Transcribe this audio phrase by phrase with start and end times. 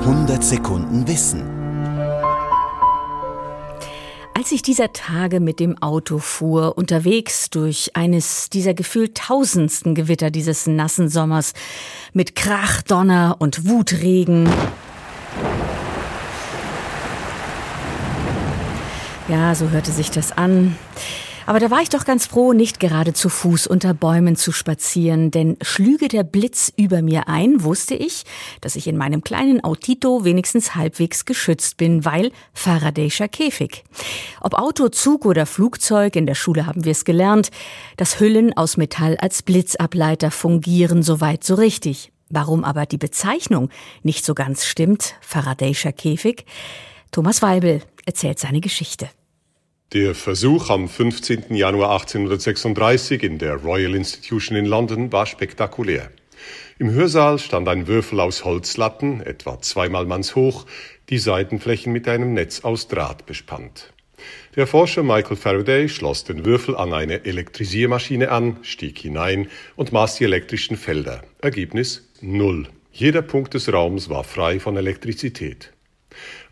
[0.00, 1.42] 100 Sekunden Wissen.
[4.34, 10.30] Als ich dieser Tage mit dem Auto fuhr, unterwegs durch eines dieser gefühlt tausendsten Gewitter
[10.30, 11.52] dieses nassen Sommers,
[12.14, 14.48] mit Krach, Donner und Wutregen,
[19.28, 20.76] Ja, so hörte sich das an.
[21.50, 25.32] Aber da war ich doch ganz froh, nicht gerade zu Fuß unter Bäumen zu spazieren,
[25.32, 28.22] denn schlüge der Blitz über mir ein, wusste ich,
[28.60, 33.82] dass ich in meinem kleinen Autito wenigstens halbwegs geschützt bin, weil Faradayscher Käfig.
[34.40, 37.50] Ob Auto, Zug oder Flugzeug, in der Schule haben wir es gelernt,
[37.96, 42.12] dass Hüllen aus Metall als Blitzableiter fungieren, soweit so richtig.
[42.28, 43.70] Warum aber die Bezeichnung
[44.04, 46.44] nicht so ganz stimmt, Faradayscher Käfig?
[47.10, 49.10] Thomas Weibel erzählt seine Geschichte.
[49.92, 51.52] Der Versuch am 15.
[51.52, 56.12] Januar 1836 in der Royal Institution in London war spektakulär.
[56.78, 60.64] Im Hörsaal stand ein Würfel aus Holzlatten, etwa zweimal mannshoch,
[61.08, 63.92] die Seitenflächen mit einem Netz aus Draht bespannt.
[64.54, 70.14] Der Forscher Michael Faraday schloss den Würfel an eine Elektrisiermaschine an, stieg hinein und maß
[70.14, 71.22] die elektrischen Felder.
[71.40, 72.68] Ergebnis Null.
[72.92, 75.72] Jeder Punkt des Raums war frei von Elektrizität.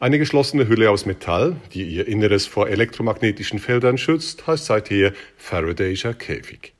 [0.00, 6.14] Eine geschlossene Hülle aus Metall, die ihr Inneres vor elektromagnetischen Feldern schützt, heißt seither Faradayscher
[6.14, 6.74] Käfig.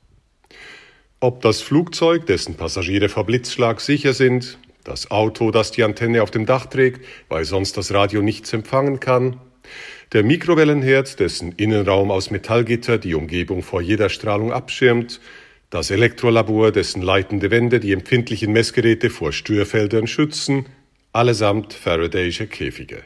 [1.19, 6.31] Ob das Flugzeug, dessen Passagiere vor Blitzschlag sicher sind, das Auto, das die Antenne auf
[6.31, 9.39] dem Dach trägt, weil sonst das Radio nichts empfangen kann,
[10.13, 15.19] der Mikrowellenherd, dessen Innenraum aus Metallgitter die Umgebung vor jeder Strahlung abschirmt,
[15.69, 20.65] das Elektrolabor, dessen leitende Wände die empfindlichen Messgeräte vor Störfeldern schützen,
[21.11, 23.03] allesamt Faradaysche Käfige.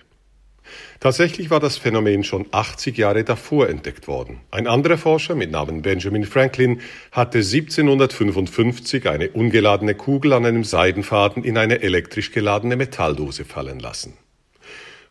[1.00, 4.40] Tatsächlich war das Phänomen schon 80 Jahre davor entdeckt worden.
[4.52, 6.82] Ein anderer Forscher mit Namen Benjamin Franklin
[7.12, 14.14] hatte 1755 eine ungeladene Kugel an einem Seidenfaden in eine elektrisch geladene Metalldose fallen lassen.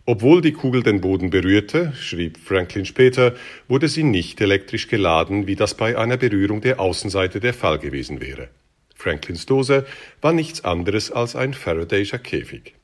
[0.04, 3.34] Obwohl die Kugel den Boden berührte, schrieb Franklin später,
[3.68, 8.20] wurde sie nicht elektrisch geladen, wie das bei einer Berührung der Außenseite der Fall gewesen
[8.20, 8.48] wäre.
[8.96, 9.86] Franklins Dose
[10.20, 12.74] war nichts anderes als ein Faradayscher Käfig.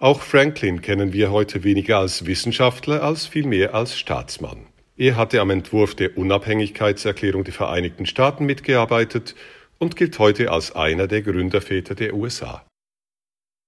[0.00, 4.66] Auch Franklin kennen wir heute weniger als Wissenschaftler als vielmehr als Staatsmann.
[4.96, 9.34] Er hatte am Entwurf der Unabhängigkeitserklärung der Vereinigten Staaten mitgearbeitet
[9.78, 12.64] und gilt heute als einer der Gründerväter der USA.